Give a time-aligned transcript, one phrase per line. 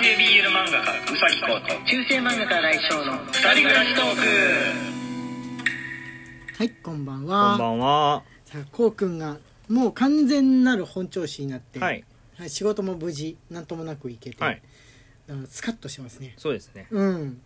[0.00, 4.20] 系 BL 漫画家うさぎこと中世漫画家来翔の二人暮らしトーク
[6.56, 8.22] はいこんばんこはんばんは。
[8.46, 9.36] さあこうくんが
[9.68, 12.04] もう完全なる本調子になって、はい。
[12.38, 14.62] はい仕事も無事なんともなくいけて、はい。
[15.28, 16.86] あのスカッとしてますねそうですね。
[16.90, 17.40] うん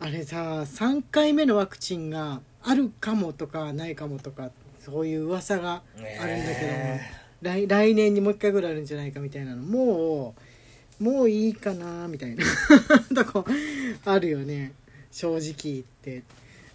[0.00, 10.53] あれさ3回目のワクチンがあるかもとかないかもとかそういう噂があるんだけども、ね来来年にもう一回ぐらいあるんじゃないかみたいなのもう
[11.00, 12.44] もういいかなみたいな
[13.24, 13.44] とこ
[14.04, 14.72] あるよね。
[15.10, 16.22] 正直言って。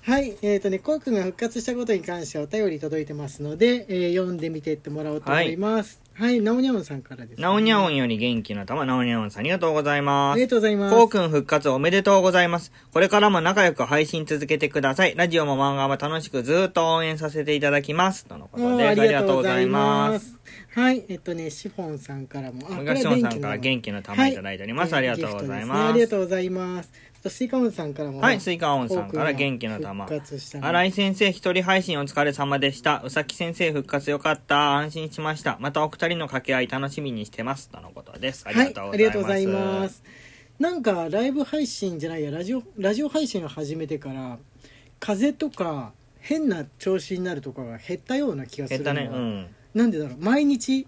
[0.01, 5.99] はいえっ、とねこうくんが復活したことに関してはお便り届いてますので、えー読んでみてってもらおうと思います。
[6.03, 6.08] はい、
[6.41, 10.47] なおにゃおんさんからです、なおにゃおんより元気の玉、なおにゃおんさんありがとうございますありが。
[10.49, 12.71] とうございますこうくん復活おめでとうございます。
[12.91, 15.15] これからも仲良く配信続けてください。
[15.15, 18.25] ラジオも漫画も楽しくずっと応援させていただきます。
[18.25, 18.89] とのことです。
[18.89, 20.35] ありがとうございます。
[20.73, 24.95] はい、えっとね、シフォンさんからも、あ昔もさんから気元気の玉いただいております。
[24.95, 25.89] ありがとうございます。
[25.89, 26.91] ありがとうございます。
[27.27, 30.05] スイカオンさんからも、はい、スイカオンさんから元気の玉。
[30.05, 33.01] 復活したの新井先生一人配信お疲れ様でした。
[33.03, 34.75] うさき先生復活よかった。
[34.77, 35.57] 安心しました。
[35.59, 37.69] またお二人の掛け合い楽しみにしてます。
[37.69, 38.45] とのことです。
[38.47, 38.95] ありがとうございます。
[38.95, 40.03] はい、ありがとうございます。
[40.59, 44.37] なんかライブ配信じゃないやラジオラジオ配信を始めてから
[44.99, 49.17] 風邪とか変な調子になるとかが減ったような気がするの減ったね。
[49.17, 49.47] うん。
[49.73, 50.87] なんでだろう毎日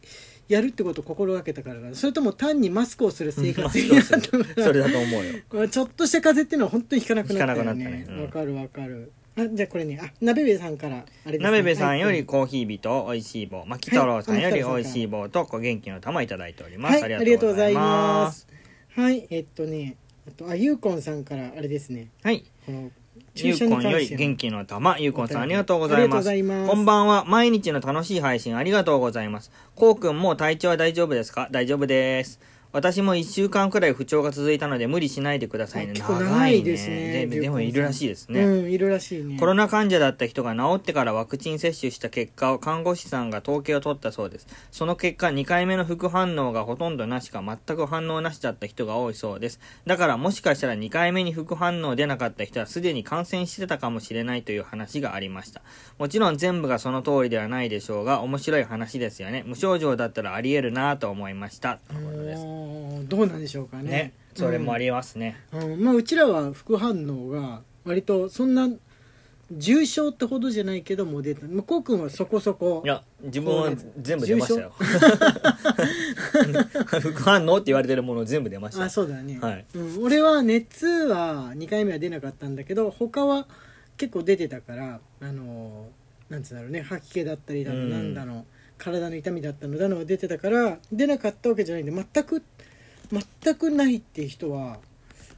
[0.51, 1.95] やるってことを心がけたからな。
[1.95, 5.33] それとも単にマスクをする生活になったのかそれだと思うよ。
[5.51, 8.17] まあちょっとした風邪っていうのは本当に引かなくなったよ引かなくなねったね。
[8.17, 8.23] うん。
[8.23, 9.11] わ、かるわかる。
[9.37, 12.17] あじゃあこれねあなべべさんからあれです、ね、なべべさんよはい。
[12.17, 17.01] りコーヒー人おいしい棒、まき太郎さんよりおいしい棒とご元気の玉いただいております。
[17.01, 18.47] はいありがとうございます。
[18.95, 19.95] はいえっとね
[20.27, 22.09] あとあゆうこんさんからあれですね。
[22.23, 22.43] はい。
[22.65, 22.91] この
[23.35, 26.29] ゆうこんより元気の玉、ゆうこんさんありがとうございます。
[26.67, 27.25] こんばんは。
[27.25, 29.51] 毎日の楽しい配信ありがとうございます。
[29.75, 31.49] こうくんもう体調は大丈夫ですか？
[31.51, 32.39] 大丈夫です。
[32.73, 35.93] 私も1週間くらい不調が続いたので無理しないでくださいね。
[35.93, 38.43] 結構長いですねででもいるらしいですね。
[38.43, 44.47] うんいるらしいねコロナ患者だった人が治ってからワクチン接種した結果を看護師さんが統計を取ったそうです。
[44.71, 49.59] その結果、2回目の副反応がほとんどなしか全く反応なしだった人が多いそうです。
[49.85, 55.61] だからもしかしたら2回目に副反応出なかった人はすでに感染してたかもしれないという話がありました。
[55.97, 59.43] もちろん全部がその通りではないでしょうが、面白い話ですよね。
[59.45, 61.79] 無症状だったらあり得るなと思いました。
[61.87, 62.60] とのことです。
[63.07, 63.83] どうなんでしょうかね。
[63.83, 64.13] ね。
[64.35, 65.37] それもありますね。
[65.51, 65.83] うん。
[65.83, 68.69] まあうちらは副反応が割とそんな
[69.51, 71.45] 重症ってほどじゃないけども出た。
[71.47, 74.71] まあこうくんはそこそこいや、自分は全部出ましたよ。
[77.01, 78.85] 副反応って言われてるもの全部出ました。
[78.85, 79.65] あそうだね、はい。
[79.75, 83.47] うん、俺は熱は2回目は出なかったんだけど他は
[83.97, 85.89] 結構出てたからあの
[86.29, 86.81] なんつうんだろうね。
[86.81, 88.45] 吐き気だったりだなんだの
[88.81, 92.43] 体の痛みだったのだのが出てたから出なかったわけじゃないんで全く
[93.43, 94.79] 全くないっていう人は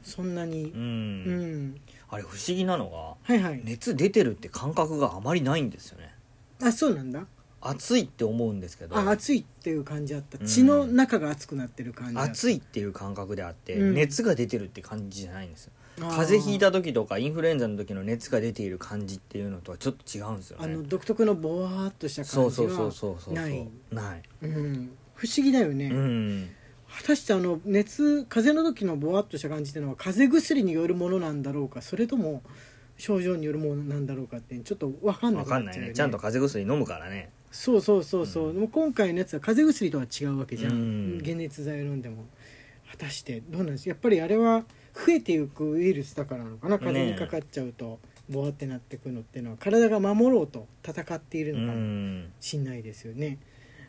[0.02, 0.78] そんなにう。
[0.78, 2.92] うんん、あれ不思議なの
[3.24, 6.14] はいはいが、熱出てるって感覚があまりないんですよね。
[6.62, 7.26] あそうなんだ
[7.70, 15.72] 暑いって思うんですけど、あ暑いっていう感じあったうん血の中が熱くなってる感じあった暑いっていう感覚であって、うん熱が出てるって感じじゃないんですよ。
[16.00, 20.88] 風邪ひいた時とかインフルエンザの時の熱が出ている感じっていうのとはちょっと違うんですよあのね。
[20.88, 23.34] 独特のボワーっとした感じそうそうそうそうそう。
[23.36, 24.22] がないない。
[24.42, 26.50] うん不思議だよね、うん。
[26.90, 32.44] 果たしてあの熱風邪の時のボワっとした感じっていうのは風邪薬によるものなんだろうかそれとも
[32.98, 35.94] 症状によるものなんだろうかってちょっと分かんなわくなっちゃうよ、ね、かんないね。
[35.94, 37.32] ちゃんと風邪薬飲むからね。
[37.56, 38.56] そうそうそうそう、うん。
[38.56, 40.76] でも今回のやつは風邪薬とは違うわけじゃん、う
[41.18, 41.22] ん。
[41.24, 42.26] 解熱剤を飲んでも
[42.92, 43.88] 果たしてどうなんです？
[43.88, 46.80] やっぱりあれは増えていくウイルスだからなのかな？
[46.80, 48.00] 風邪にかかっちゃうと、
[48.30, 52.32] ボワってなってくのっていうのは体が守ろうと戦っているうのかもん。
[52.40, 53.38] しんないですよね。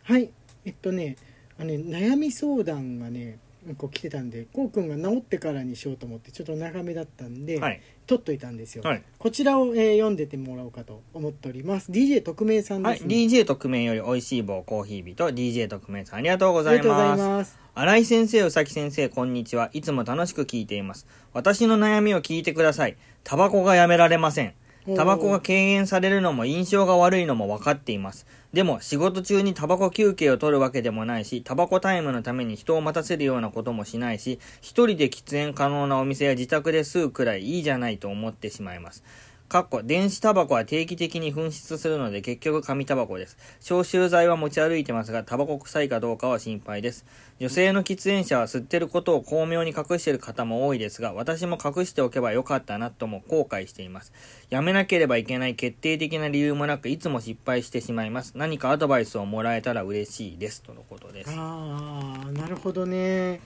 [0.03, 0.31] はい。
[0.67, 1.17] えっとね
[1.59, 3.39] あのね悩み相談がね
[3.79, 7.81] こう来てたんでこうくんが治ってからにしようと思ってちょっと長めだったんで、はい。
[8.07, 9.03] 取っといたんですよ、はい。
[9.19, 12.95] こちらを、えー読んでてもらおうかと思っております DJ 特命さんはい。
[12.95, 17.21] です、ね DJ 特命より美味しい棒コーヒー人、DJ 特命さんありがとうございありがとうござます。
[17.21, 19.71] います新井先生、うさき先生、こんにちは。
[19.73, 21.07] いつも楽しく聞いています。
[21.33, 22.97] 私の悩みを聞いてください。
[23.25, 24.55] タバコがやめられません。
[24.95, 28.27] タバコが敬遠されるのも印象が悪いのも分かっています。
[28.53, 39.03] でも仕事中にタバコ休憩を取るわけでもないし、タバコタイムのために人を待たせるようなこともしないし、一人で喫煙可能なお店や自宅で吸うくらいいいじゃないと思ってしまいます。
[39.49, 43.37] かっこ電子タバコは定期的に紛失するので結局紙タバコです。
[43.61, 47.05] 消臭剤は持ち歩いてますが、タバコ臭いかどうかは心配です。
[47.39, 54.13] 女性の喫煙者は吸ってることを巧妙に隠している方も多いですが、私も隠しておけばよかったなとも後悔しています。
[54.51, 58.33] やめなければいけない決定的な理由もなく、いつも失敗してしまいます。
[58.37, 60.63] 何かアドバイスをもらえたら嬉しいです。
[60.63, 61.31] とのことです。
[61.37, 63.41] ああなるほどね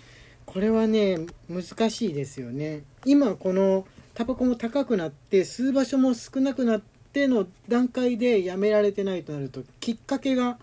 [0.46, 3.86] これはね難しいですよね今この
[4.18, 6.80] タバコも高くなって吸う場所も少なくなっ
[7.12, 10.58] ての段階でやめられてないとなるときっかけが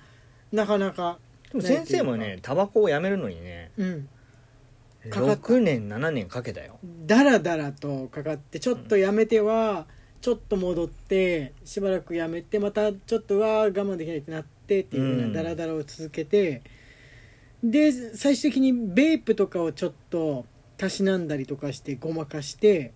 [0.52, 1.19] なかなか
[1.54, 4.10] でも先生もねタバコをやめるのにねうん。
[5.10, 5.54] かかった。
[5.54, 6.80] 6年7年かけたよ。
[7.06, 9.86] だらだらとかかってちょっとやめては
[10.19, 15.31] ちょっと戻ってしばらくやめてまたちょっとは我慢できないってなってっていうふううん。
[15.31, 16.62] なダラダラを続けて
[17.63, 22.92] で最終的にベープとかをちょっとたしなんだりとかしてごまかして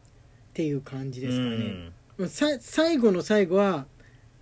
[0.60, 2.28] っていう感じですかね。
[2.28, 3.86] さ最後の最後は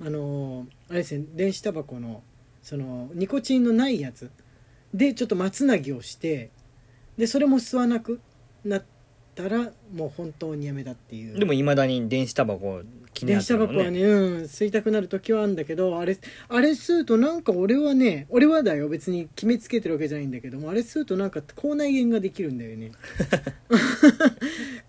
[0.01, 2.23] あのーあれですね電子タバコの
[2.63, 4.31] そのニコチンのないやつ
[4.95, 6.49] でちょっと松つなぎをして
[7.19, 8.19] でそれも吸わなく
[8.65, 8.83] なっ
[9.37, 11.39] たらもう本当にやめたっていう。
[11.39, 12.81] でもいまだに電子タバコ
[13.13, 13.77] 気にな電子ってるもんね。
[13.77, 16.17] タバコはねうん吸いたくなる時はあるんだけどあれ
[16.49, 22.91] あれ吸うとなんか俺はね俺はだよ別に決めつけてるわけじゃないんだけどもあれ吸うとなんか口内炎ができるんだよね。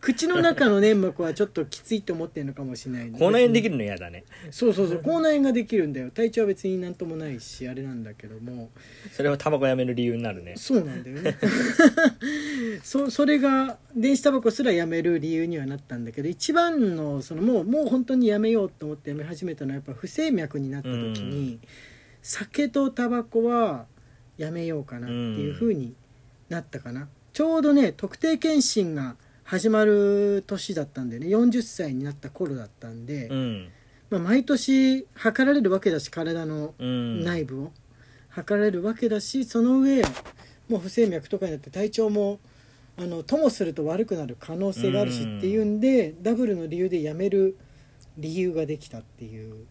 [0.00, 4.24] 口の中の粘膜はちょっときついと思ってるのかもしれない口内炎できるるの嫌だね。
[4.50, 6.10] そうそうそう口内炎ができるんだよ。
[6.10, 8.70] 体調は別になんともないしあれなんだけども。
[9.12, 10.54] それはタバコやめる理由になるね。
[10.56, 11.36] そうなんだよね
[12.82, 21.60] そそれが電子タバコすらやめる理由にはなったんだけど一番のそのもうもう本当にやめようと思ってやめ始めたのはやっぱ不整脈になった時に、
[22.22, 23.86] 酒とタバコは
[24.36, 25.94] やめようかなっていう風に
[26.48, 31.26] なったかな、ちょうどね特定健診が始まる年だったんでね。
[31.28, 33.68] 40歳になった頃だったんで、うん。
[34.10, 37.24] まあ、毎年測られるわけだし体のうん。
[37.24, 37.72] 内部を。
[38.28, 40.02] 測られるわけだしその上
[40.68, 42.38] もう不整脈とかになって体調も
[43.00, 47.56] あのともすると悪くなる可能性があるしっていうんでダブルの理由でやめる
[48.16, 49.66] 理由ができたっていう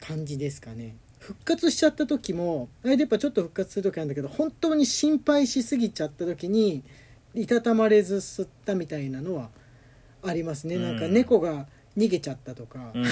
[0.00, 0.96] 感じですかね。
[1.18, 6.82] 復活しちゃった時もあれでやっぱちょっと復活する時あるんだけど本当に心配しすぎちゃった時に
[7.34, 9.50] いたたまれず吸ったみたいなのは
[10.22, 10.78] ありますね。
[10.78, 11.66] なんかうん猫が
[11.98, 13.04] 逃げちゃったとか、うん。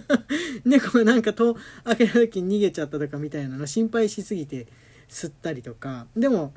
[0.64, 1.54] 猫がなんか戸
[1.84, 4.66] 開けた時に逃げちゃったとかみたいなの心配しすぎて
[5.08, 6.06] 吸ったりとか。
[6.16, 6.54] でも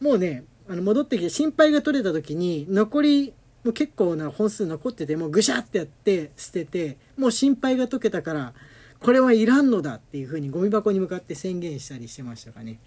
[0.00, 3.34] もうねあの戻ってきて心配が取れた時に残り
[3.64, 8.54] もう結構な本数残っててもうぐしゃってやって捨ててもう心配が解けたから
[9.00, 12.78] これはいらんのだっていうふうにゴミ箱に向かって宣言したりしてましたかね。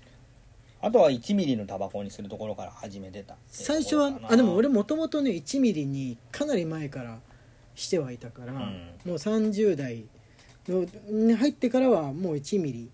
[0.82, 7.20] あとは1ミリのタバコにするところから始めてた最初はあでも俺もともとね1ミリにかなり前から
[7.76, 8.56] してはいたから、ん。
[9.06, 10.06] もう30代
[10.68, 12.90] のに入ってからはもう1ミリ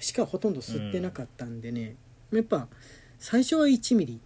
[0.00, 1.96] しかほとんど吸ってなかったんでね、
[2.32, 2.68] やっぱ
[3.18, 4.20] 最初は1ミリ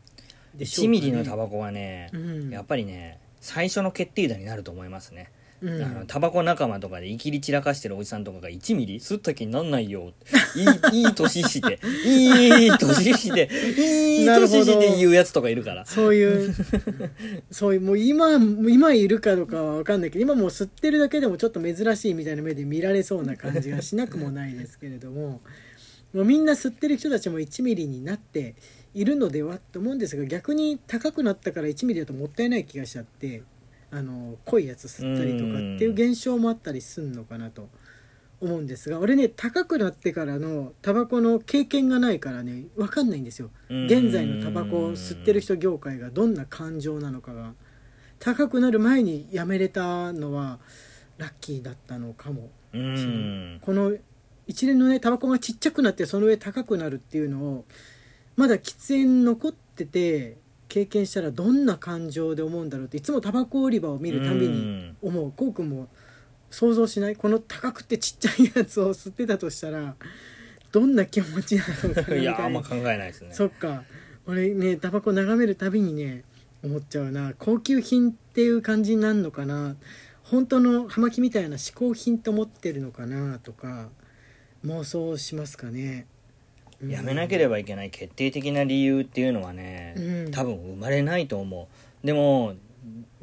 [0.54, 1.00] でしょう1かね。
[1.00, 2.50] ミリのタバコはね、うん。
[2.50, 5.30] やっぱりね最初の決定打になると思いますね、
[5.62, 5.82] うん。
[5.82, 10.12] あのタバコ仲間とかでいきり散らかしてるおじさんとかが1ミリ吸った気になんないよ。
[10.92, 13.48] いい いい年していい年して
[13.78, 15.86] いい年して言うやつとかいるから。
[15.86, 16.54] そういう
[17.50, 25.40] そういうもう今今いるかどうかは分かんないけど今もう吸ってるだけでもちょっと珍しいみたいな目で見られそうな感じがしなくもないですけれども
[26.12, 28.54] もうみんな吸ってる人たちも1ミリになって
[28.94, 33.42] いるのではと思うんですが逆に高くなったから1ミリだともったいない気がしちゃって
[33.92, 37.68] あの濃いやつ吸ったりとかっていう現象もあったりすんのかなと
[38.40, 43.50] 思うんですが俺ね高くなってからのタバコの経験がないからね分かんないんですよ。
[43.68, 43.86] うん。
[43.86, 47.52] 現在のタバコを吸ってる人業界がどんな感情なのかが。
[48.18, 50.58] 高くなる前にやめれたのは
[51.16, 53.58] ラッキーだったのかもうん。
[53.62, 53.94] この
[54.50, 57.64] 一連のねタバコがちっちゃくなってその上高くなるっていうのを
[58.36, 60.38] まだ喫煙残ってて
[60.68, 65.68] 経験したらどんな感情で思うんだろうっていつもタバコ売り場を見るたびに思うこうくん。
[65.70, 65.88] も
[66.50, 69.94] 想像しないこの高くてちっちゃいやつを吸ってたとしたら
[70.72, 73.28] どんな気持ちなのかなみいやたいな あんま考えないですね。
[73.32, 73.84] そっか。
[74.26, 76.24] 俺ねタバコ眺めるたびにね
[76.64, 77.34] 思っちゃうな。
[77.38, 79.76] 高級品っていう感じになるのかな。
[80.24, 83.88] 本当の葉巻みたいな嗜好品と思ってるのかなとか
[84.64, 86.06] 妄想しますかね、
[86.82, 86.90] うん。
[86.90, 90.30] やめなければいけない決定的な理由っていうのはね、うん。
[90.30, 91.68] 多分生まれないと思
[92.02, 92.06] う。
[92.06, 92.54] でも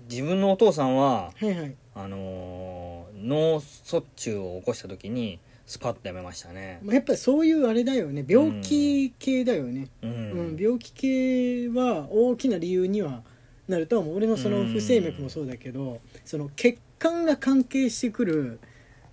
[0.10, 1.76] 自分のお父さんははいはい。
[1.96, 6.80] あのー脳卒中を起こした時にスパッとやめましたね。
[6.84, 8.24] まあやっぱりそういうあれだよね。
[8.28, 10.14] 病気系だよね、うん、う
[10.54, 10.58] ん。
[10.58, 13.24] 病気系は大きな理由には
[13.68, 14.18] なるとは思う。
[14.18, 18.60] 俺のその不整脈もそうだけど、その血管が関係してくる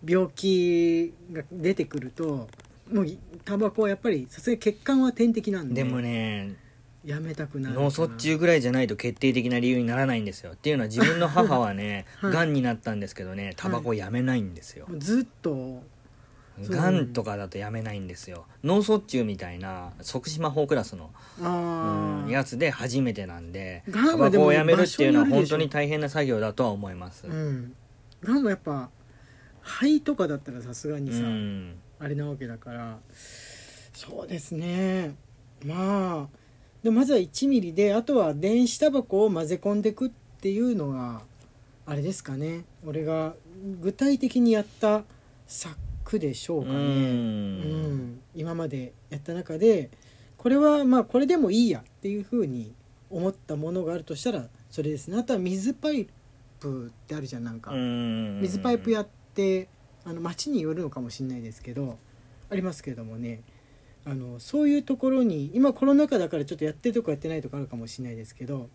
[0.07, 2.49] 病気が出てくると
[2.93, 3.07] もう
[3.45, 6.57] タバコはやっぱりさすがに血管は天敵なんででもね
[7.05, 7.85] やめたくなるかな。
[7.85, 10.53] 脳卒中ぐらいじゃないと決定的な理由にならないんですよ。
[10.53, 12.33] っていうのは自分の母はね はい。
[12.33, 15.83] がんになったんですけどねタバコやめないんですよ、もうずっと
[16.63, 16.75] そう。
[16.75, 18.47] ガンとかだとやめないんですよ。
[18.63, 21.47] 脳卒中みたいな即死魔法クラスの、う
[22.27, 27.27] んやつで初めてなんでタバコをやめるっていうのは本当に大変な作業だとは思います。
[27.27, 27.75] うん。
[28.49, 28.89] やっぱ
[29.64, 31.75] 肺とかだったらさすがにうさ、ん。
[31.99, 32.99] あれなわけだから。
[33.94, 35.14] そうですね。
[35.64, 36.38] まあ
[36.83, 41.23] でまずは1ミリであとは電子タバコを混ぜ込んでいくっていうのが
[41.87, 42.64] あれですかね。
[42.87, 43.35] 俺が
[43.80, 45.04] 具体的にやった
[45.47, 48.06] 策でしょううかね、うん。
[48.11, 48.21] ん。
[48.35, 49.90] 今までやった中で
[50.37, 52.75] これはまあこれでもいいやっていうふうに
[53.11, 55.16] 思ったものがあるとしたらそれですね。
[55.16, 56.06] あとは水パイ
[56.61, 58.40] プってあるじゃんなんか、うん。
[58.42, 59.24] 水パイプやって
[60.05, 61.99] あの町によるのかもしれないですけど
[62.50, 63.43] ありますけれどもね。
[64.07, 68.69] あのそういうところに今コロナ禍だからちょっとやってるとこやってないとこあるかもしれないですけど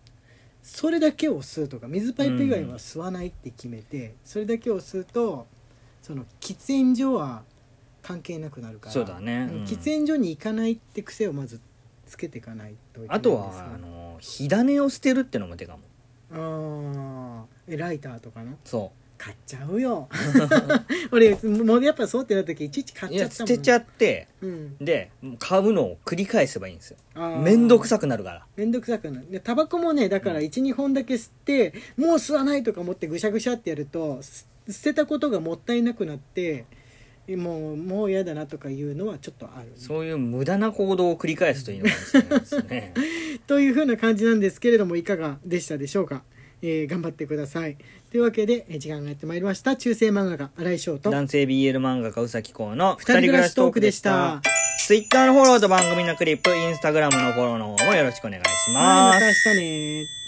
[0.60, 5.46] それだけを吸うとか水パイプ以外は吸わないって決めて、それだけを吸うと
[6.02, 7.44] その喫煙所は
[8.02, 9.48] 関係なくなるからそうだね。
[9.52, 11.60] うん喫煙所に行かないって癖をまず
[12.06, 15.80] つけていかないといけないあとはあの火種を捨てるってのも手かも。
[16.32, 17.74] あー。
[17.74, 18.56] えライターとかの？
[18.64, 18.90] そ
[19.20, 20.08] 買っちゃうよ。
[21.12, 24.76] 俺もうやっぱそうってなった時いちいち買うっちゃった捨てちゃってうん。
[24.80, 26.96] で買うのを繰り返せばいいんですよ。
[27.14, 27.42] あー。
[27.42, 28.46] めんどくさくなるから。
[28.56, 29.30] めんどくさくなる。
[29.30, 36.64] でタバコもねだから12本だけ吸ってもう吸わないとか思ってぐしゃぐしゃってやるとす捨てたことがもったいなくなって
[37.28, 39.72] もうもう嫌だなとかいうのはちょっとある。
[39.76, 42.94] そういう無駄な行動を繰り返すといいのかもしれないですね。
[43.46, 46.24] というふうな感じなんですけれどもいかがでしたでしょうか、
[46.62, 47.76] えー頑張ってください。
[48.10, 49.76] というわけでえー時間がやってまいりました。
[49.76, 51.10] 中世漫画家新井翔と。
[51.10, 54.40] 男性 BL 漫画家宇崎公の二人暮らしトークでした。
[54.86, 59.14] Twitter のフォローと番組のクリップ、Instagram のフォローの方もよろしくお願いしはいます。
[59.14, 60.19] また明日ね